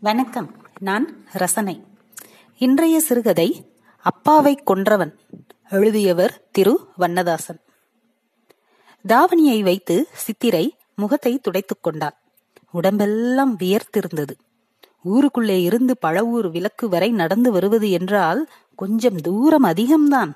வணக்கம். 0.00 0.54
நான் 0.78 1.24
ரசனை. 1.32 1.84
இன்றைய 2.58 3.00
சிறுகதை 3.00 3.74
அப்பாவை 4.00 4.62
கொன்றவன் 4.66 5.14
எழுதியவர் 5.70 6.48
திரு. 6.50 6.88
வண்ணதாசன். 6.96 7.60
தாவணியை 9.08 9.62
வைத்து 9.62 10.08
சித்திரை 10.12 10.76
முகத்தை 10.96 11.38
துடைத்துக் 11.38 11.82
கொண்டாள். 11.82 12.16
உடம்பெல்லாம் 12.70 13.58
வியர்த்திருந்தது. 13.58 14.30
ஊருக்குள்ளே 15.02 15.62
இருந்து 15.62 15.96
பழவூர் 16.06 16.50
விளக்கு 16.50 16.88
வரை 16.88 17.10
நடந்து 17.10 17.52
வருவது 17.52 17.90
என்றால் 17.90 18.50
கொஞ்சம் 18.76 19.16
தூரம் 19.16 19.64
அதிகம்தான். 19.64 20.32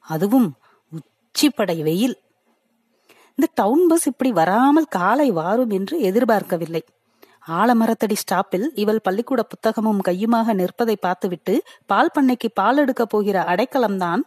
அதுவும் 0.00 0.54
உச்சிப்படை 0.90 1.82
வெயில். 1.82 2.18
இந்த 3.28 3.52
டவுன் 3.54 3.86
பஸ் 3.86 4.06
இப்படி 4.06 4.32
வராமல் 4.32 4.84
காலை 4.84 5.30
வாரும் 5.30 5.70
என்று 5.70 6.00
எதிர்பார்க்கவில்லை. 6.00 6.84
ஆலமரத்தடி 7.48 8.16
ஸ்டாப்பில் 8.16 8.66
இவள் 8.74 9.00
பள்ளிக்கூட 9.02 9.42
புத்தகமும் 9.42 10.00
கையுமாக 10.08 10.54
நிற்பதை 10.54 10.96
பார்த்துவிட்டு 10.96 11.54
பால் 11.86 12.10
பண்ணைக்கு 12.18 12.48
பால் 12.54 12.78
எடுக்க 12.78 13.06
போகிற 13.06 13.42
அடைக்கலம்தான் 13.42 14.22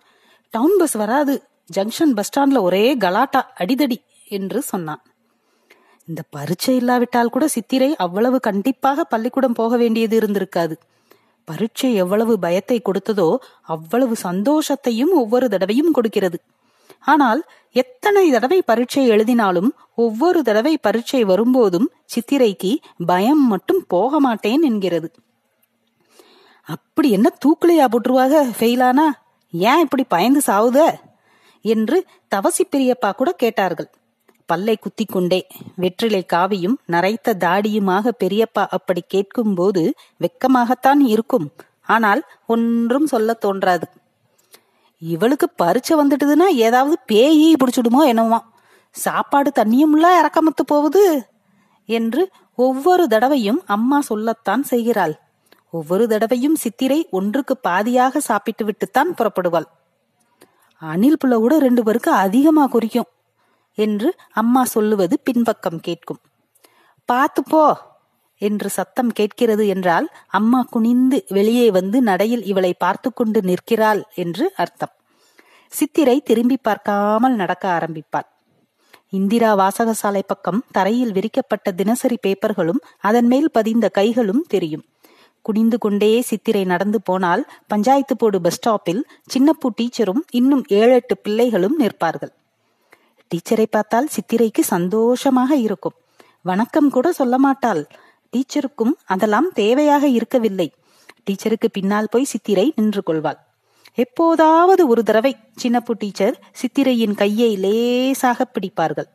டவுன் 0.53 0.75
பஸ் 0.77 0.94
வராது 0.94 1.48
ஜங்ஷன் 1.75 2.13
பஸ் 2.13 2.30
ஸ்டாண்ட்ல 2.30 2.61
ஒரே 2.61 2.98
கலாட்டா 2.98 3.52
அடிதடி 3.58 3.98
என்று 4.27 4.61
சொன்னான். 4.61 5.02
இந்த 6.05 6.22
பரீட்சை 6.30 6.75
இல்லாவிட்டால் 6.75 7.30
கூட 7.30 7.48
சித்திரை 7.48 7.95
அவ்வளவு 7.95 8.39
கண்டிப்பாக 8.39 9.03
பள்ளிக்கூடம் 9.03 9.53
போக 9.53 9.77
வேண்டியது 9.77 10.20
இருந்திருக்காது. 10.20 10.75
பரீட்சை 11.45 11.94
எவ்வளவு 11.95 12.39
பயத்தை 12.39 12.81
கொடுத்ததோ 12.81 13.38
அவ்வளவு 13.61 14.16
சந்தோஷத்தையும் 14.23 15.13
ஒவ்வொரு 15.13 15.49
தடவையும் 15.49 15.91
கொடுக்கிறது. 15.91 16.38
ஆனால் 16.99 17.41
எத்தனை 17.71 18.31
தடவை 18.31 18.61
பரீட்சை 18.61 19.07
எழுதினாலும் 19.07 19.69
ஒவ்வொரு 19.95 20.43
தடவை 20.43 20.77
பரீட்சை 20.77 21.23
வரும்போதும் 21.23 21.91
சித்திரைக்கு 22.15 22.75
பயம் 23.05 23.47
மட்டும் 23.47 23.83
போக 23.88 24.19
மாட்டேன் 24.19 24.61
என்கிறது. 24.61 25.11
அப்படி 26.63 27.09
என்ன 27.09 27.33
தூக்குலையா 27.45 27.85
போட்டுருவாக 27.89 28.44
ஃபெயிலானா? 28.59 29.11
ஏன் 29.52 29.80
இப்படி 29.80 30.03
பயந்து 30.03 30.41
சாவுத 30.45 30.95
என்று 31.61 32.05
தவசி 32.35 32.63
பெரியப்பா 32.72 33.16
கூட 33.16 33.31
கேட்டார்கள். 33.31 33.89
பல்லை 34.45 34.75
குத்தி 34.75 35.05
கொண்டே 35.05 35.47
வெற்றிலை 35.75 36.25
காவியும் 36.33 36.75
நரைத்த 36.85 37.33
தாடியுமாக 37.39 38.11
பெரியப்பா 38.19 38.66
அப்படி 38.67 39.03
கேட்கும்போது 39.07 39.94
வெக்கமாகத்தான் 40.19 41.00
இருக்கும். 41.00 41.47
ஆனால் 41.85 42.23
ஒன்றும் 42.47 43.05
சொல்ல 43.05 43.33
தோன்றாது. 43.33 43.88
இவளுக்கு 45.02 45.48
பறிச்ச 45.64 45.90
வந்துட்டுதுன்னா 45.90 46.48
ஏதாவது 46.58 46.95
பேயி 47.12 47.53
பிடிச்சிடுமோ 47.62 48.02
என்னவோ 48.06 48.40
சாப்பாடு 48.95 49.52
தண்ணியும்ல 49.56 50.08
இறக்கமத்து 50.20 50.64
போகுது 50.66 51.28
என்று 51.90 52.31
ஒவ்வொரு 52.56 53.08
தடவையும் 53.08 53.62
அம்மா 53.66 54.02
சொல்லத்தான் 54.02 54.64
செய்கிறாள். 54.64 55.14
ஒவ்வொரு 55.70 56.08
தடவையும் 56.08 56.56
சித்திரை 56.56 57.08
ஒன்றுக்கு 57.12 57.53
பாதியாக 57.68 58.18
சாப்பிட்டு 58.18 58.64
விட்டுத்தான் 58.66 59.12
புறப்படுவாள். 59.18 59.68
அணில் 60.81 61.20
புள்ள 61.22 61.36
கூட 61.36 61.59
ரெண்டு 61.59 61.84
பேருக்கு 61.84 62.12
அதிகமா 62.12 62.68
குறிக்கும் 62.68 63.09
என்று 63.78 64.09
அம்மா 64.34 64.64
சொல்லுவது 64.66 65.20
பின்பக்கம் 65.23 65.80
கேட்கும். 65.80 66.22
பார்த்துப்போ 67.09 67.64
என்று 68.41 68.69
சத்தம் 68.69 69.11
கேட்கிறது 69.11 69.67
என்றால் 69.67 70.07
அம்மா 70.27 70.61
குனிந்து 70.69 71.25
வெளியே 71.27 71.67
வந்து 71.71 72.02
நடையில் 72.02 72.44
இவளை 72.44 72.73
பார்த்து 72.73 73.13
கொண்டு 73.13 73.41
நிற்கிறாள் 73.41 74.02
என்று 74.16 74.52
அர்த்தம். 74.55 74.94
சித்திரை 75.73 76.17
திரும்பி 76.21 76.57
பார்க்காமல் 76.61 77.35
நடக்க 77.35 77.66
ஆரம்பிப்பாள். 77.77 78.27
இந்திரா 79.09 79.52
வாசகசாலை 79.55 80.21
பக்கம் 80.25 80.63
தரையில் 80.71 81.11
விரிக்கப்பட்ட 81.11 81.71
தினசரி 81.71 82.17
பேப்பர்களும் 82.21 82.81
அதன் 82.99 83.27
மேல் 83.27 83.49
பதிந்த 83.52 83.89
கைகளும் 83.89 84.44
தெரியும். 84.47 84.85
குனிந்து 85.41 85.77
கொண்டே 85.77 86.09
சித்திரை 86.22 86.63
நடந்து 86.66 86.99
போனால் 87.01 87.44
பஞ்சாயத்து 87.67 88.16
போடு 88.17 88.38
பஸ் 88.41 88.57
ஸ்டாப்பில் 88.57 89.01
சின்னப்பூ 89.27 89.67
டீச்சரும் 89.77 90.23
இன்னும் 90.31 90.63
ஏழு 90.79 90.94
எட்டு 90.94 91.16
பிள்ளைகளும் 91.17 91.78
நிற்பார்கள். 91.78 92.33
டீச்சரை 93.31 93.67
பார்த்தால் 93.69 94.09
சித்திரைக்கு 94.16 94.63
சந்தோஷமாக 94.73 95.56
இருக்கும். 95.56 95.95
வணக்கம் 96.41 96.89
கூட 96.89 97.07
சொல்ல 97.12 97.38
மாட்டாள். 97.38 97.81
டீச்சருக்கும் 98.38 98.94
அதெல்லாம் 99.06 99.52
தேவையாக 99.56 100.03
இருக்கவில்லை. 100.03 100.74
டீச்சருக்கு 101.25 101.68
பின்னால் 101.72 102.08
போய் 102.12 102.24
சித்திரை 102.24 102.74
நின்று 102.75 103.03
கொள்வாள். 103.03 103.38
எப்போதாவது 103.94 104.88
ஒரு 104.88 105.03
தடவை 105.03 105.36
சின்னப்பு 105.56 105.94
டீச்சர் 105.94 106.40
சித்திரையின் 106.52 107.16
கையை 107.16 107.58
லேசாக 107.58 108.46
பிடிப்பார்கள். 108.53 109.08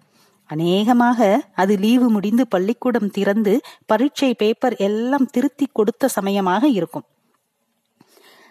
அநேகமாக 0.45 1.43
அது 1.55 1.77
லீவு 1.77 2.09
முடிந்து 2.09 2.49
பள்ளிக்கூடம் 2.49 3.11
திறந்து 3.11 3.61
பரீட்சை 3.87 4.35
பேப்பர் 4.35 4.77
எல்லாம் 4.77 5.27
திருத்தி 5.27 5.69
கொடுத்த 5.73 6.09
சமயமாக 6.09 6.69
இருக்கும். 6.69 7.05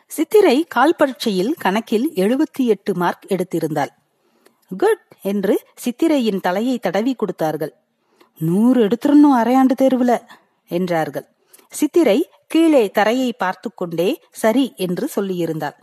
சித்திரை 0.06 0.66
கால் 0.68 0.96
பரீட்சையில் 0.96 1.54
கணக்கில் 1.58 2.12
எழுபத்தி 2.16 2.64
எட்டு 2.66 2.96
மார்க் 2.96 3.28
எடுத்திருந்தாள். 3.30 3.92
குட் 4.78 5.06
என்று 5.22 5.62
சித்திரையின் 5.76 6.40
தலையை 6.40 6.78
தடவி 6.78 7.14
கொடுத்தார்கள். 7.14 7.74
நூறு 8.38 8.88
எடுத்துடணும் 8.88 9.38
அரையாண்டு 9.42 9.76
தேர்வுல. 9.82 10.22
என்றார்கள். 10.78 11.28
சித்திரை 11.74 12.20
கீழே 12.48 12.84
தரையை 12.90 13.32
பார்த்து 13.34 13.70
கொண்டே 13.74 14.10
சரி 14.32 14.66
என்று 14.76 15.06
சொல்லியிருந்தாள். 15.16 15.78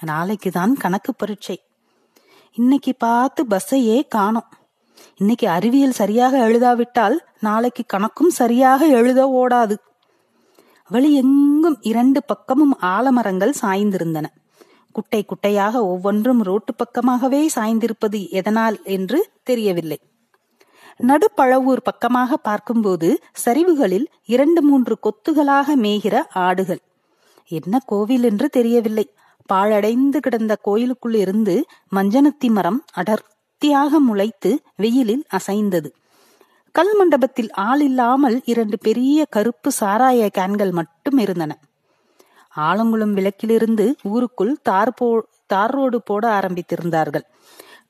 நாளைக்கு 0.00 0.50
தான் 0.50 0.72
கணக்கு 0.74 1.12
பரீட்சை. 1.14 1.56
இன்னைக்கு 2.56 2.92
பார்த்து 2.98 3.42
பஸ்ஸையே 3.50 3.98
காணோம். 4.08 4.50
இன்னைக்கு 5.16 5.46
அறிவியல் 5.48 5.98
சரியாக 6.00 6.34
எழுதாவிட்டால் 6.48 7.16
நாளைக்கு 7.40 7.82
கணக்கும் 7.94 8.32
சரியாக 8.40 8.86
எழுத 8.98 9.20
ஓடாது. 9.40 9.76
வழி 10.90 11.10
எங்கும் 11.14 11.78
இரண்டு 11.80 12.20
பக்கமும் 12.24 12.74
ஆலமரங்கள் 12.80 13.54
சாய்ந்திருந்தன. 13.62 14.26
குட்டை 14.92 15.20
குட்டையாக 15.24 15.74
ஒவ்வொன்றும் 15.82 16.40
ரோட்டு 16.42 16.72
பக்கமாகவே 16.74 17.42
சாய்ந்திருப்பது 17.56 18.18
எதனால் 18.30 18.76
என்று 18.82 19.18
தெரியவில்லை. 19.42 19.98
நடுப்பழவூர் 21.00 21.82
பக்கமாக 21.82 22.36
பார்க்கும்போது 22.36 23.08
சரிவுகளில் 23.44 24.06
இரண்டு 24.24 24.62
மூன்று 24.62 24.98
கொத்துகளாக 25.02 25.76
மேய்கிற 25.76 26.22
ஆடுகள். 26.32 26.80
என்ன 27.50 27.80
கோவில் 27.84 28.22
என்று 28.22 28.48
தெரியவில்லை. 28.48 29.06
பாழடைந்து 29.52 30.18
கிடந்த 30.20 30.56
கோயிலுக்குள் 30.62 31.14
இருந்து 31.14 31.64
மஞ்சனத்தி 31.96 32.48
மரம் 32.50 32.84
அடர்த்தியாக 32.92 34.00
முளைத்து 34.00 34.50
வெயிலில் 34.76 35.24
அசைந்தது. 35.28 35.92
கல் 36.74 36.94
மண்டபத்தில் 36.96 37.50
ஆள் 37.50 37.80
இல்லாமல் 37.80 38.42
இரண்டு 38.44 38.78
பெரிய 38.78 39.24
கருப்பு 39.28 39.70
சாராய 39.80 40.28
கேன்கள் 40.38 40.72
மட்டும் 40.72 41.18
இருந்தன. 41.18 41.58
ஆலங்குளம் 42.56 43.12
விளக்கிலிருந்து 43.12 43.94
ஊருக்குள் 44.02 44.56
தார் 44.62 44.94
போ 44.94 45.26
தார் 45.46 45.70
ரோடு 45.70 46.02
போட 46.02 46.40
ஆரம்பித்திருந்தார்கள். 46.40 47.22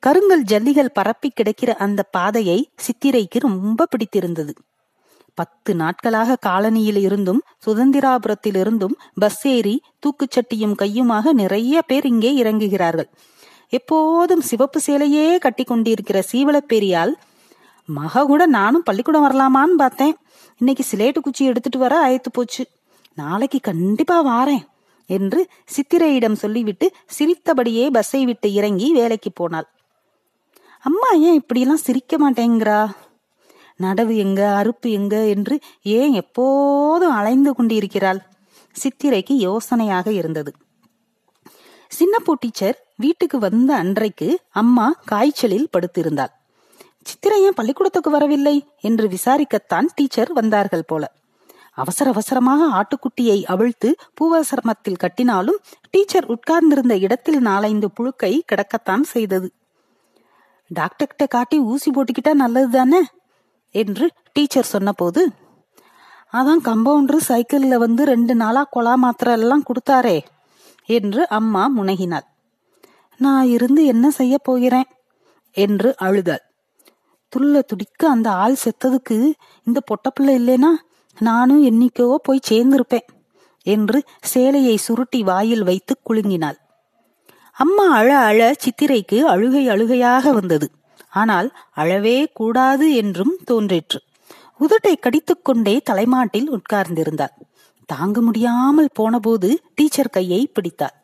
கருங்கல் 0.03 0.43
ஜல்லிகள் 0.43 0.95
பரப்பி 0.95 1.29
கிடக்கிற 1.31 1.75
அந்த 1.75 2.03
பாதையை 2.03 2.57
சித்திரைக்கு 2.85 3.39
ரொம்ப 3.39 3.87
பிடித்திருந்தது. 3.87 4.53
பத்து 5.35 5.75
நாட்களாக 5.75 6.37
காலனியில் 6.47 6.99
இருந்தும் 6.99 7.39
சுதந்திராபுரத்தில் 7.67 8.57
இருந்தும் 8.57 8.95
பஸ் 9.15 9.47
ஏறி 9.47 9.75
தூக்குச்சட்டியும் 10.03 10.75
கையுமாக 10.83 11.33
நிறைய 11.33 11.83
பேர் 11.83 12.07
இங்கே 12.07 12.31
இறங்குகிறார்கள். 12.43 13.09
எப்போதும் 13.69 14.41
சிவப்பு 14.41 14.81
சேலையே 14.87 15.27
கட்டி 15.39 15.65
கொண்டிருக்கிற 15.65 16.23
சீவளப்பேரியால் 16.33 17.13
மக 17.89 18.25
கூட 18.25 18.43
நானும் 18.47 18.83
பள்ளிக்கூடம் 18.83 19.25
வரலாமான்னு 19.27 19.77
பார்த்தேன். 19.77 20.15
இன்னைக்கு 20.61 20.85
சிலேட்டு 20.91 21.23
குச்சி 21.23 21.45
எடுத்துட்டு 21.45 21.79
வர 21.79 21.95
ஆயத்து 22.09 22.33
போச்சு. 22.33 22.65
நாளைக்கு 23.15 23.61
கண்டிப்பா 23.61 24.19
வாரேன் 24.31 24.65
என்று 25.11 25.41
சித்திரையிடம் 25.77 26.41
சொல்லிவிட்டு 26.43 26.89
சிரித்தபடியே 27.07 27.87
பஸ்ஸை 27.91 28.25
விட்டு 28.25 28.51
இறங்கி 28.53 28.89
வேலைக்கு 28.93 29.33
போனாள். 29.33 29.69
அம்மா 30.85 31.11
ஏன் 31.13 31.35
இப்படியெல்லாம் 31.35 31.77
சிரிக்க 31.77 32.17
மாட்டேங்கிறா? 32.19 32.91
நடவு 33.81 34.17
எங்க 34.17 34.63
அறுப்பு 34.63 34.91
எங்க 34.91 35.27
என்று 35.27 35.61
ஏன் 35.83 36.13
எப்போதும் 36.13 37.11
அலைந்து 37.11 37.55
கொண்டிருக்கிறாள்? 37.55 38.21
சித்திரைக்கு 38.77 39.35
யோசனையாக 39.37 40.07
இருந்தது. 40.13 40.53
சின்னப்பூ 41.89 42.35
டீச்சர் 42.35 42.77
வீட்டுக்கு 42.97 43.39
வந்த 43.39 43.75
அன்றைக்கு 43.75 44.41
அம்மா 44.53 44.95
காய்ச்சலில் 45.05 45.69
படுத்திருந்தாள். 45.73 46.33
சித்திரை 47.03 47.43
ஏன் 47.43 47.55
பள்ளிக்கூடத்துக்கு 47.55 48.11
வரவில்லை 48.11 48.67
என்று 48.81 49.09
விசாரிக்கத்தான் 49.09 49.87
டீச்சர் 49.95 50.33
வந்தார்கள் 50.33 50.87
போல. 50.87 51.13
அவசர 51.73 52.11
அவசரமாக 52.11 52.63
ஆட்டுக்குட்டியை 52.69 53.45
அவிழ்த்து 53.45 53.95
பூவசரமத்தில் 54.21 55.03
கட்டினாலும் 55.05 55.59
டீச்சர் 55.91 56.27
உட்கார்ந்திருந்த 56.27 56.97
இடத்தில் 56.99 57.39
நாலைந்து 57.39 57.91
புழுக்கை 58.01 58.41
கிடக்கத்தான் 58.53 59.01
செய்தது. 59.01 59.53
டாக்டர்கிட்ட 60.75 61.27
காட்டி 61.29 61.59
ஊசி 61.59 61.91
போட்டுக்கிட்டா 61.91 62.33
நல்லது 62.33 62.69
தானே 62.69 63.01
என்று 63.75 64.11
டீச்சர் 64.33 64.65
சொன்னபோது 64.65 65.23
அதான் 66.33 66.63
கம்பவுண்டர் 66.65 67.27
சைக்கிள்ல 67.29 67.75
வந்து 67.75 68.05
ரெண்டு 68.05 68.35
நாளா 68.35 68.69
கொலா 68.77 68.95
மாத்திரை 68.95 69.33
எல்லாம் 69.35 69.65
கொடுத்தாரே 69.65 70.19
என்று 70.85 71.29
அம்மா 71.29 71.73
முனகினாள். 71.77 72.27
நான் 73.21 73.47
இருந்து 73.47 73.85
என்ன 73.85 74.11
செய்ய 74.11 74.39
போகிறேன்? 74.39 74.89
என்று 75.57 75.97
அழுதாள். 75.97 76.43
துள்ள 77.33 77.61
துடிக்க 77.63 78.09
அந்த 78.09 78.31
ஆள் 78.31 78.57
செத்ததுக்கு 78.65 79.33
இந்த 79.67 79.81
பொட்டப்பிள்ளை 79.89 80.35
இல்லைனா 80.41 80.71
நானும் 81.19 81.63
என்னைக்கோ 81.65 82.15
போய் 82.23 82.49
சேர்ந்திருப்பேன் 82.49 83.09
என்று 83.67 83.99
சேலையை 84.21 84.77
சுருட்டி 84.77 85.23
வாயில் 85.23 85.63
வைத்து 85.63 85.95
குலுங்கினாள். 86.05 86.59
அம்மா 87.57 87.93
அழ 87.93 88.19
அழ 88.19 88.55
சித்திரைக்கு 88.65 89.21
அழுகை 89.21 89.69
அழுகையாக 89.69 90.33
வந்தது. 90.33 90.71
ஆனால் 91.11 91.49
அழவே 91.77 92.27
கூடாது 92.33 92.95
என்றும் 92.95 93.35
தோன்றிற்று. 93.45 93.99
உதட்டை 94.61 94.95
கடித்துக்கொண்டே 94.97 95.81
தலைமாட்டில் 95.83 96.49
உட்கார்ந்திருந்தாள். 96.53 97.35
தாங்க 97.87 98.21
முடியாமல் 98.21 98.91
போனபோது 98.93 99.61
டீச்சர் 99.75 100.11
கையை 100.11 100.51
பிடித்தாள். 100.53 100.97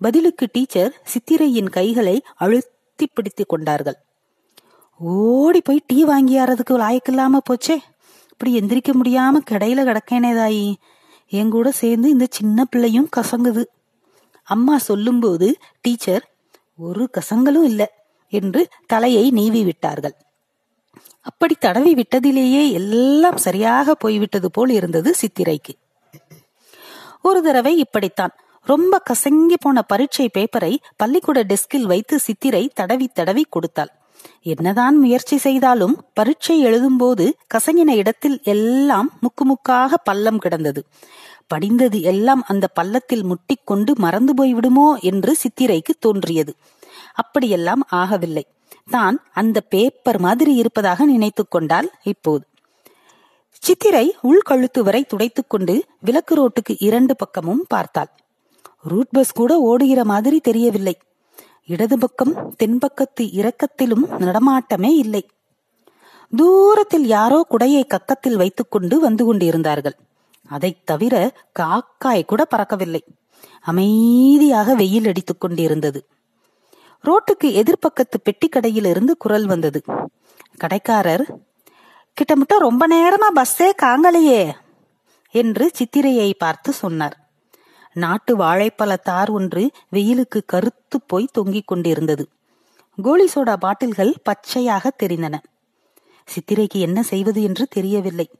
பதிலுக்கு 0.00 0.48
டீச்சர் 0.52 1.02
சித்திரையின் 1.04 1.70
கைகளை 1.70 2.22
அழுத்தி 2.34 3.06
பிடித்துக் 3.06 3.48
கொண்டார்கள். 3.48 3.96
ஓடி 5.00 5.60
போய் 5.60 5.86
டீ 5.86 6.04
வாங்கியாரதுக்கு 6.04 6.74
லாயக்கில்லாம 6.74 7.38
போச்சே. 7.50 7.76
இப்படி 8.30 8.58
எந்திரிக்க 8.58 8.90
முடியாம 8.92 9.40
கடையில 9.50 9.84
கிடக்கேனேதாயி. 9.84 10.74
என் 11.28 11.50
கூட 11.50 11.70
சேர்ந்து 11.70 12.10
இந்த 12.10 12.26
சின்ன 12.30 12.64
பிள்ளையும் 12.64 13.08
கசங்குது. 13.16 13.64
அம்மா 14.44 14.78
சொல்லும்போது 14.78 15.56
டீச்சர் 15.80 16.24
ஒரு 16.76 17.10
கசங்களும் 17.10 17.64
இல்லை 17.64 17.86
என்று 18.28 18.68
தலையை 18.86 19.30
நீவி 19.30 19.64
விட்டார்கள். 19.64 20.14
அப்படி 21.20 21.54
தடவி 21.58 21.94
விட்டதிலேயே 21.94 22.72
எல்லாம் 22.72 23.36
சரியாக 23.36 23.94
போய்விட்டது 23.94 24.50
போல் 24.50 24.70
இருந்தது 24.70 25.14
சித்திரைக்கு. 25.22 25.74
ஒரு 27.22 27.42
தடவை 27.42 27.78
இப்படித்தான். 27.78 28.34
ரொம்ப 28.66 29.02
கசங்கி 29.10 29.56
போன 29.60 29.82
பரீட்சை 29.82 30.30
பேப்பரை 30.38 30.76
பள்ளிக்கூட 30.96 31.42
டெஸ்கில் 31.42 31.82
வைத்து 31.82 32.18
சித்திரை 32.18 32.70
தடவி 32.74 33.08
தடவி 33.08 33.44
கொடுத்தாள். 33.50 33.92
என்னதான் 34.42 34.96
முயற்சி 34.96 35.36
செய்தாலும் 35.36 36.04
பரீட்சை 36.14 36.64
எழுதும்போது 36.64 37.32
கசங்கின 37.54 37.90
இடத்தில் 37.94 38.40
எல்லாம் 38.42 39.18
முக்குமுக்காக 39.22 39.94
பள்ளம் 40.04 40.38
கிடந்தது. 40.38 40.84
படிந்தது 41.46 42.02
எல்லாம் 42.02 42.44
அந்த 42.48 42.66
பள்ளத்தில் 42.66 43.24
முட்டிக்கொண்டு 43.24 43.92
மறந்து 43.94 44.34
போய்விடுமோ 44.34 45.00
என்று 45.00 45.36
சித்திரைக்கு 45.42 45.94
தோன்றியது. 45.98 46.54
அப்படியெல்லாம் 47.14 47.86
ஆகவில்லை. 47.92 48.42
தான் 48.90 49.22
அந்த 49.32 49.60
பேப்பர் 49.60 50.20
மாதிரி 50.20 50.54
இருப்பதாக 50.54 51.04
நினைத்துக் 51.04 51.50
கொண்டால் 51.50 51.90
இப்போது. 52.02 52.44
சித்திரை 53.50 54.16
உள்கழுத்து 54.22 54.80
வரை 54.80 55.04
துடைத்துக் 55.04 55.50
கொண்டு 55.50 55.84
விளக்கு 56.00 56.34
ரோட்டுக்கு 56.36 56.76
இரண்டு 56.78 57.16
பக்கமும் 57.16 57.64
பார்த்தாள். 57.68 58.10
ரூட் 58.82 59.08
பஸ் 59.08 59.32
கூட 59.32 59.58
ஓடுகிற 59.58 60.04
மாதிரி 60.04 60.40
தெரியவில்லை. 60.40 60.98
இடது 61.66 61.98
பக்கம் 61.98 62.54
தென்பக்கத்து 62.58 63.20
இறக்கத்திலும் 63.20 64.04
நடமாட்டமே 64.18 64.90
இல்லை. 64.90 65.28
தூரத்தில் 66.36 67.06
யாரோ 67.06 67.46
குடையை 67.50 67.86
கக்கத்தில் 67.86 68.36
வைத்துக்கொண்டு 68.36 69.00
வந்து 69.00 69.24
கொண்டிருந்தார்கள். 69.24 69.96
அதைத் 70.48 70.86
தவிர 70.86 71.36
காக்காய் 71.58 72.24
கூட 72.24 72.46
பறக்கவில்லை. 72.56 73.00
அமைதியாக 73.60 74.74
வெயில் 74.74 75.06
அடித்துக் 75.06 75.40
கொண்டிருந்தது. 75.40 76.08
ரோட்டுக்கு 77.04 77.44
எதிர்பக்கத்து 77.44 78.18
பெட்டி 78.22 78.48
கடையிலிருந்து 78.48 79.10
குரல் 79.10 79.46
வந்தது. 79.46 79.82
கடைக்காரர் 80.56 81.38
கிட்டமிட்ட 82.12 82.58
ரொம்ப 82.58 82.88
நேரமா 82.88 83.42
பஸ்ஸே 83.42 83.70
காங்கலையே 83.82 84.52
என்று 85.30 85.70
சித்திரையை 85.72 86.32
பார்த்து 86.38 86.72
சொன்னார். 86.72 87.28
நாட்டு 87.92 88.36
வாழைப்பழ 88.36 88.96
தார் 88.96 89.30
ஒன்று 89.30 89.70
வெயிலுக்கு 89.88 90.44
கருத்து 90.46 91.00
போய் 91.00 91.28
தொங்கிக் 91.32 91.66
கொண்டிருந்தது. 91.66 92.28
கோலி 93.02 93.28
சோடா 93.34 93.56
பாட்டில்கள் 93.56 94.14
பச்சையாக 94.22 94.92
தெரிந்தன. 95.02 95.34
சித்திரைக்கு 96.24 96.74
என்ன 96.74 97.02
செய்வது 97.02 97.42
என்று 97.42 97.66
தெரியவில்லை. 97.66 98.30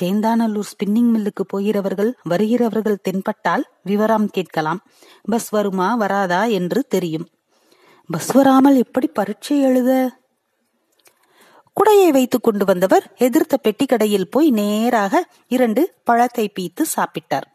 சேந்தானல்லூர் 0.00 0.70
ஸ்பின்னிங் 0.70 1.10
மில்லுக்கு 1.14 1.44
போகிறவர்கள் 1.46 2.18
வருகிறவர்கள் 2.22 3.02
தென்பட்டால் 3.02 3.64
விவரம் 3.82 4.28
கேட்கலாம். 4.28 4.80
பஸ் 5.22 5.48
வருமா 5.48 5.94
வராதா 5.94 6.44
என்று 6.44 6.82
தெரியும். 6.88 7.28
பஸ் 8.10 8.32
வராமல் 8.32 8.76
எப்படி 8.76 9.06
பரீட்சை 9.06 9.60
எழுத? 9.60 10.18
குடையை 11.76 12.08
வைத்துக் 12.12 12.42
கொண்டு 12.42 12.64
வந்தவர் 12.64 13.04
எதிர்த்த 13.16 13.56
பெட்டி 13.56 13.86
கடையில் 13.86 14.28
போய் 14.28 14.50
நேராக 14.50 15.28
இரண்டு 15.48 15.82
பழத்தை 16.04 16.52
பீத்து 16.60 16.82
சாப்பிட்டார். 16.96 17.46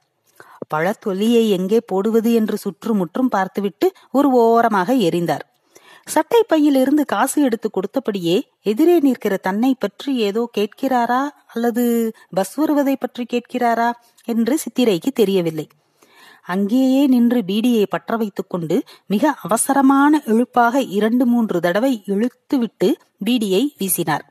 பழத்தொலியை 0.76 1.50
எங்கே 1.50 1.80
போடுவது 1.80 2.34
என்று 2.34 2.58
சுற்றுமுற்றும் 2.58 3.30
பார்த்துவிட்டு 3.30 3.92
ஒரு 4.12 4.30
ஓரமாக 4.32 4.94
எரிந்தார். 4.94 5.46
சட்டை 6.08 6.44
பையில் 6.48 6.76
இருந்து 6.76 7.06
காசு 7.06 7.42
எடுத்து 7.42 7.70
கொடுத்தபடியே 7.70 8.42
எதிரே 8.62 9.00
நிற்கிற 9.00 9.38
தன்னை 9.38 9.76
பற்றி 9.80 10.16
ஏதோ 10.16 10.50
கேட்கிறாரா? 10.58 11.30
அல்லது 11.54 12.12
பஸ் 12.30 12.54
வருவதை 12.54 12.96
பற்றி 12.96 13.26
கேட்கிறாரா? 13.34 13.92
என்று 14.26 14.58
சித்திரைக்கு 14.58 15.12
தெரியவில்லை. 15.14 15.68
அங்கேயே 16.44 17.08
நின்று 17.08 17.44
பீடியை 17.48 17.86
பற்ற 17.90 18.18
வைத்துக் 18.18 18.50
கொண்டு 18.50 18.84
மிக 19.06 19.34
அவசரமான 19.42 20.22
இழுப்பாக 20.26 20.76
இரண்டு 20.90 21.26
மூன்று 21.26 21.60
தடவை 21.60 22.04
இழுத்துவிட்டு 22.06 22.94
பீடியை 23.26 23.64
வீசினார். 23.80 24.26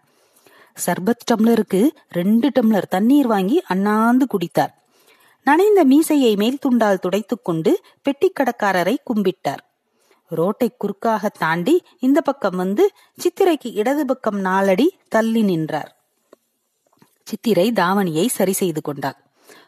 சர்பத் 0.87 1.26
டம்ளருக்கு 1.31 1.91
ரெண்டு 2.09 2.50
டம்ளர் 2.61 2.88
தண்ணீர் 2.88 3.26
வாங்கி 3.26 3.62
அண்ணாந்து 3.67 4.26
குடித்தார். 4.26 4.73
நனைந்த 5.44 5.85
மீசையை 5.85 6.37
மேல் 6.37 6.59
துண்டால் 6.59 6.99
துடைத்துக் 6.99 7.44
கொண்டு 7.44 7.81
பெட்டிக்கடக்காரரை 8.05 8.97
கும்பிட்டார். 9.11 9.62
ரோட்டை 10.29 10.76
குறுக்காக 10.76 11.29
தாண்டி 11.29 11.82
இந்த 11.99 12.21
பக்கம் 12.21 12.56
வந்து 12.56 12.91
சித்திரைக்கு 13.23 13.75
இடது 13.75 14.06
பக்கம் 14.06 14.38
நாலடி 14.38 14.99
தள்ளி 15.09 15.43
நின்றார். 15.43 15.97
சித்திரை 17.25 17.73
தாவணியை 17.73 18.26
சரி 18.26 18.53
செய்து 18.53 18.81
கொண்டாள். 18.82 19.17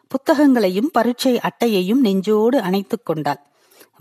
புத்தகங்களையும் 0.07 0.89
பரீட்சை 0.91 1.39
அட்டையையும் 1.39 1.99
நெஞ்சோடு 1.99 2.59
அணைத்துக் 2.59 3.05
கொண்டாள். 3.05 3.39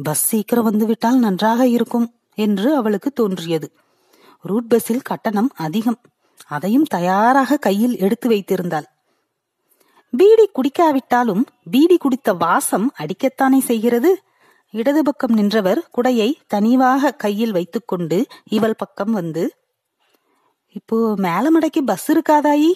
பஸ் 0.02 0.24
சீக்கிரம் 0.24 0.64
வந்துவிட்டால் 0.64 1.18
நன்றாக 1.18 1.66
இருக்கும் 1.66 2.14
என்று 2.34 2.76
அவளுக்கு 2.76 3.10
தோன்றியது. 3.12 3.72
ரூட் 4.42 4.68
பஸ்ஸில் 4.68 5.02
கட்டணம் 5.02 5.50
அதிகம். 5.56 5.98
அதையும் 6.46 6.84
தயாராக 6.84 7.56
கையில் 7.56 7.98
எடுத்து 7.98 8.28
வைத்திருந்தாள். 8.28 8.84
பீடி 10.16 10.50
குடிக்காவிட்டாலும் 10.50 11.42
பீடி 11.70 11.96
குடித்த 11.96 12.32
வாசம் 12.32 12.92
அடிக்கத்தானே 12.98 13.58
செய்கிறது? 13.58 14.22
இடது 14.70 15.04
பக்கம் 15.04 15.32
நின்றவர் 15.32 15.88
குடையை 15.96 16.32
தனிவாக 16.46 17.10
கையில் 17.10 17.52
வைத்துக்கொண்டு 17.52 18.26
இவள் 18.44 18.74
பக்கம் 18.74 19.12
வந்து 19.12 19.54
இப்போ 20.72 21.16
மேலமடைக்கு 21.16 21.80
பஸ் 21.84 22.12
இருக்காதாயி? 22.12 22.72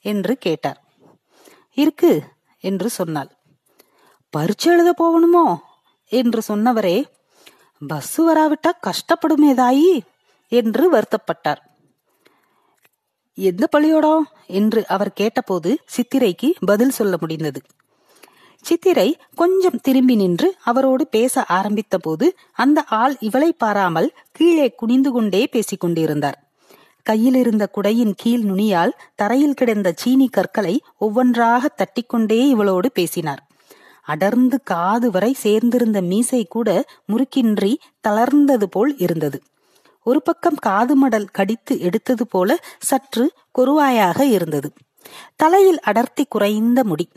என்று 0.00 0.36
கேட்டார். 0.36 0.84
இருக்கு 1.74 2.22
என்று 2.58 2.90
சொன்னாள். 2.90 3.30
பரீட்சை 4.30 4.72
எழுத 4.72 4.94
போகணுமோ? 4.98 5.56
என்று 6.06 6.42
சொன்னவரே 6.48 7.04
பஸ் 7.86 8.20
வராவிட்டா 8.20 8.70
கஷ்டப்படுமே 8.82 9.54
தாயி 9.54 10.00
என்று 10.48 10.92
வருத்தப்பட்டார். 10.92 11.56
எந்த 13.34 13.68
பள்ளியோடம் 13.76 14.20
என்று 14.46 14.86
அவர் 14.86 15.12
கேட்டபோது 15.12 15.78
சித்திரைக்கு 15.96 16.50
பதில் 16.66 16.90
சொல்ல 16.90 17.16
முடிந்தது. 17.20 17.62
சித்திரை 18.64 19.08
கொஞ்சம் 19.34 19.80
திரும்பி 19.80 20.14
நின்று 20.14 20.48
அவரோடு 20.62 21.04
பேச 21.06 21.44
ஆரம்பித்த 21.44 21.98
போது 21.98 22.26
அந்த 22.52 22.84
ஆள் 22.84 23.16
இவளை 23.20 23.52
பாராமல் 23.52 24.08
கீழே 24.32 24.68
குனிந்து 24.70 25.12
கொண்டே 25.12 25.46
பேசிக் 25.46 25.80
கொண்டிருந்தார். 25.80 26.38
கையில் 27.06 27.34
இருந்த 27.34 27.64
குடையின் 27.76 28.14
கீழ் 28.16 28.44
நுனியால் 28.44 28.94
தரையில் 29.14 29.54
கிடந்த 29.54 29.92
சீனி 29.96 30.28
கற்களை 30.28 30.76
ஒவ்வொன்றாக 30.98 31.70
தட்டிக்கொண்டே 31.76 32.40
இவளோடு 32.54 32.86
பேசினார். 32.92 33.42
அடர்ந்து 34.02 34.60
காது 34.64 35.10
வரை 35.10 35.36
சேர்ந்திருந்த 35.42 36.00
மீசை 36.02 36.46
கூட 36.48 36.68
முறுக்கின்றி 37.12 37.74
தளர்ந்தது 38.08 38.68
போல் 38.70 38.94
இருந்தது. 38.96 39.40
ஒரு 40.06 40.22
பக்கம் 40.22 40.58
காது 40.60 40.94
மடல் 40.96 41.28
கடித்து 41.32 41.74
எடுத்தது 41.80 42.26
போல 42.26 42.56
சற்று 42.78 43.24
கொருவாயாக 43.58 44.20
இருந்தது. 44.20 44.70
தலையில் 45.36 45.80
அடர்த்தி 45.80 46.24
குறைந்த 46.24 46.84
முடி 46.84 47.08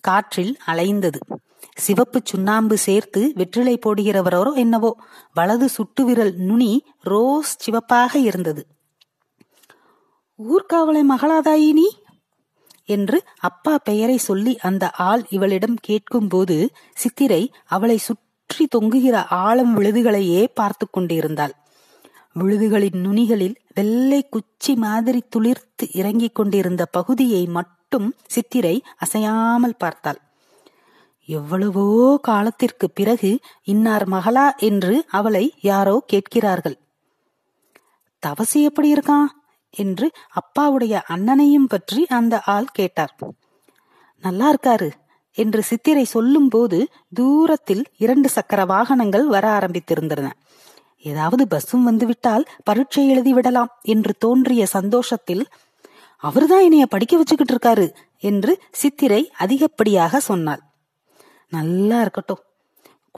காற்றில் 0.00 0.56
அலைந்தது. 0.66 1.20
சிவப்பு 1.74 2.20
சுண்ணாம்பு 2.24 2.78
சேர்த்து 2.78 3.32
வெற்றிலை 3.34 3.78
போடுகிறவரோ 3.86 4.54
என்னவோ 4.54 4.96
வலது 5.34 5.68
சுட்டு 5.68 6.04
விரல் 6.04 6.34
நுனி 6.36 6.84
ரோஸ் 7.02 7.58
சிவப்பாக 7.58 8.18
இருந்தது. 8.18 8.66
ஊர்காவலை 10.38 11.02
மகளாதாயி 11.08 11.72
நீ? 11.72 11.88
என்று 12.84 13.22
அப்பா 13.38 13.78
பெயரை 13.78 14.16
சொல்லி 14.16 14.58
அந்த 14.58 14.90
ஆள் 14.90 15.24
இவளிடம் 15.28 15.76
கேட்கும்போது 15.80 16.70
சித்திரை 16.94 17.52
அவளை 17.64 17.98
சுற்றி 17.98 18.68
தொங்குகிற 18.76 19.24
ஆழம் 19.28 19.78
விழுதுகளையே 19.78 20.46
பார்த்து 20.54 20.86
கொண்டிருந்தாள். 20.90 21.54
விழுதுகளின் 22.38 22.98
நுனிகளில் 22.98 23.56
வெள்ளை 23.74 24.28
குச்சி 24.28 24.74
மாதிரி 24.74 25.22
துளிர்த்து 25.36 25.84
இறங்கிக் 25.92 26.34
கொண்டிருந்த 26.34 26.84
பகுதியை 26.86 27.46
மட்டும் 27.46 28.14
சித்திரை 28.26 28.82
அசையாமல் 28.96 29.76
பார்த்தாள். 29.78 30.20
எவ்வளவோ 31.28 32.18
காலத்திற்கு 32.22 32.90
பிறகு 32.90 33.38
இன்னார் 33.62 34.08
மகளா 34.08 34.56
என்று 34.58 35.04
அவளை 35.08 35.54
யாரோ 35.60 36.02
கேட்கிறார்கள். 36.06 36.78
தவசி 38.22 38.62
எப்படி 38.62 38.92
இருக்கான்? 38.92 39.28
என்று 39.70 40.10
அப்பாவுடைய 40.34 41.00
அண்ணனையும் 41.06 41.68
பற்றி 41.68 42.06
அந்த 42.06 42.40
ஆள் 42.40 42.68
கேட்டார். 42.72 43.14
நல்லா 44.24 44.54
இருக்காரு 44.54 44.90
என்று 45.32 45.62
சித்திரை 45.62 46.04
சொல்லும் 46.04 46.48
போது 46.48 46.88
தூரத்தில் 47.14 47.84
இரண்டு 47.96 48.28
சக்கர 48.28 48.64
வாகனங்கள் 48.64 49.26
வர 49.26 49.44
ஆரம்பித்திருந்தன. 49.58 50.30
ஏதாவது 51.04 51.46
பஸ்ஸும் 51.50 51.82
வந்துவிட்டால் 51.82 52.44
பரீட்சை 52.64 53.08
எழுதி 53.08 53.32
விடலாம் 53.32 53.68
என்று 53.82 54.14
தோன்றிய 54.18 54.66
சந்தோஷத்தில் 54.66 55.46
அவர்தான் 56.16 56.62
என்னைய 56.62 56.86
படிக்க 56.86 57.16
வச்சுக்கிட்டு 57.16 57.54
இருக்காரு 57.54 57.94
என்று 58.18 58.60
சித்திரை 58.70 59.30
அதிகப்படியாக 59.38 60.20
சொன்னாள். 60.20 60.62
நல்லா 61.48 62.00
இருக்கட்டும். 62.00 62.42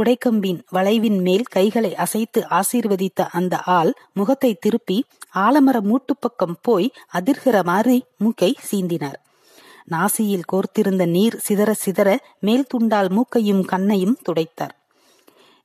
குடைக்கம்பின் 0.00 0.60
வளைவின் 0.68 1.20
மேல் 1.20 1.42
கைகளை 1.42 1.94
அசைத்து 1.94 2.46
ஆசீர்வதித்த 2.50 3.26
அந்த 3.32 3.58
ஆள் 3.58 3.94
முகத்தை 4.12 4.54
திருப்பி 4.54 5.04
ஆலமர 5.34 5.80
மூட்டு 5.80 6.16
பக்கம் 6.16 6.56
போய் 6.62 6.90
அதிர்கிற 7.12 7.64
மாதிரி 7.64 8.04
மூக்கை 8.16 8.56
சீந்தினார். 8.70 9.18
நாசியில் 9.90 10.48
கோர்த்திருந்த 10.52 11.06
நீர் 11.06 11.40
சிதற 11.48 11.74
சிதற 11.84 12.16
மேல் 12.40 12.66
துண்டால் 12.74 13.10
மூக்கையும் 13.10 13.64
கண்ணையும் 13.64 14.18
துடைத்தார். 14.28 14.74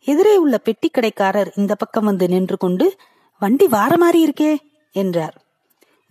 எதிரே 0.06 0.34
உள்ள 0.38 0.58
பெட்டி 0.58 0.88
கடைக்காரர் 0.90 1.52
இந்த 1.56 1.76
பக்கம் 1.76 2.06
வந்து 2.06 2.28
நின்று 2.28 2.58
கொண்டு 2.58 2.86
வண்டி 3.42 3.68
வார 3.68 3.98
மாதிரி 3.98 4.20
இருக்கே 4.26 4.52
என்றார். 4.92 5.36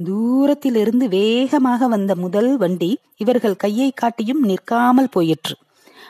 தூரத்திலிருந்து 0.05 1.09
வேகமாக 1.09 1.87
வந்த 1.89 2.15
முதல் 2.15 2.57
வண்டி 2.57 2.99
இவர்கள் 3.17 3.57
கையை 3.57 3.91
காட்டியும் 3.91 4.43
நிற்காமல் 4.43 5.11
போயிற்று. 5.11 5.55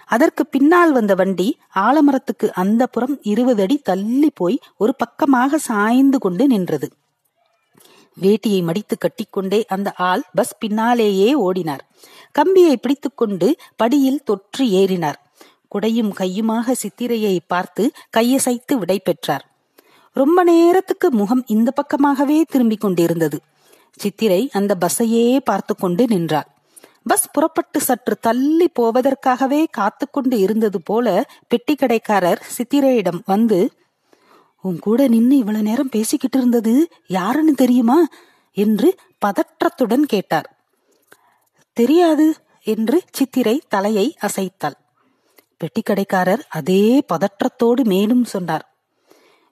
அதற்கு 0.06 0.46
பின்னால் 0.46 0.92
வந்த 0.92 1.14
வண்டி 1.14 1.58
ஆலமரத்துக்கு 1.74 2.46
அந்த 2.52 2.86
புறம் 2.86 3.16
இருபது 3.22 3.62
அடி 3.62 3.76
தள்ளி 3.78 4.30
போய் 4.34 4.58
ஒரு 4.76 4.92
பக்கமாக 4.96 5.58
சாய்ந்து 5.58 6.18
கொண்டு 6.18 6.46
நின்றது. 6.46 6.88
வேட்டியை 8.22 8.62
மடித்து 8.62 8.96
கட்டிக்கொண்டே 8.98 9.64
அந்த 9.66 9.92
ஆள் 9.92 10.22
பஸ் 10.34 10.58
பின்னாலேயே 10.58 11.30
ஓடினார். 11.34 11.84
கம்பியை 12.32 12.76
பிடித்துக்கொண்டு 12.76 13.48
படியில் 13.76 14.24
தொற்று 14.24 14.66
ஏறினார். 14.70 15.18
குடையும் 15.74 16.12
கையுமாக 16.18 16.74
சித்திரையை 16.82 17.38
பார்த்து 17.46 17.92
கையசைத்து 18.16 18.74
விடை 18.74 18.98
பெற்றார். 18.98 19.44
ரொம்ப 20.16 20.44
நேரத்துக்கு 20.44 21.10
முகம் 21.10 21.44
இந்த 21.46 21.72
பக்கமாகவே 21.72 22.42
திரும்பிக் 22.42 22.80
கொண்டிருந்தது. 22.80 23.38
சித்திரை 23.96 24.50
அந்த 24.52 24.76
பஸ்ஸையே 24.80 25.38
பார்த்து 25.44 25.76
கொண்டு 25.76 26.06
நின்றாள். 26.06 26.48
பஸ் 27.02 27.30
புறப்பட்டு 27.30 27.80
சற்று 27.80 28.14
தள்ளி 28.20 28.68
போவதற்காகவே 28.80 29.64
காத்து 29.70 30.10
கொண்டு 30.10 30.38
இருந்தது 30.38 30.82
போல 30.82 31.26
பெட்டி 31.48 31.74
கடைக்காரர் 31.74 32.40
சித்திரையிடம் 32.56 33.20
வந்து 33.26 33.72
உன் 34.64 34.78
கூட 34.78 35.08
நின்னு 35.08 35.36
இவ்வளவு 35.36 35.64
நேரம் 35.64 35.88
பேசிக்கிட்டு 35.88 36.38
இருந்தது 36.38 36.88
யாருன்னு 37.06 37.54
தெரியுமா? 37.54 38.06
என்று 38.56 38.88
பதற்றத்துடன் 39.26 40.02
கேட்டார். 40.02 40.48
தெரியாது 41.72 42.34
என்று 42.62 43.02
சித்திரை 43.12 43.62
தலையை 43.68 44.16
அசைத்தாள். 44.22 44.76
பெட்டிக்கடைக்காரர் 45.58 46.40
அதே 46.48 47.04
பதற்றத்தோடு 47.12 47.84
மேலும் 47.84 48.24
சொன்னார். 48.24 48.74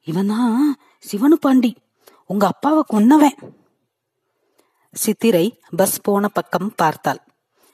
இவன்தான் 0.05 0.77
சிவனு 1.11 1.33
பாண்டி. 1.41 1.77
உங்க 2.27 2.47
அப்பாவை 2.47 2.83
கொன்னவன். 2.87 3.37
சித்திரை 4.93 5.61
பஸ் 5.77 6.01
போன 6.01 6.29
பக்கம் 6.29 6.73
பார்த்தாள். 6.77 7.21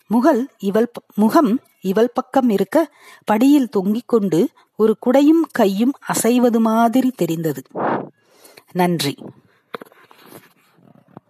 முகல் 0.06 0.48
இவள் 0.58 0.90
முகம் 1.14 1.60
இவள் 1.80 2.10
பக்கம் 2.14 2.50
இருக்க 2.50 2.94
படியில் 3.24 3.68
தொங்கிக் 3.68 4.08
கொண்டு 4.08 4.48
ஒரு 4.76 4.96
குடையும் 5.06 5.42
கையும் 5.50 5.92
அசைவது 5.98 6.58
மாதிரி 6.58 7.10
தெரிந்தது. 7.10 7.62
நன்றி. 8.72 9.14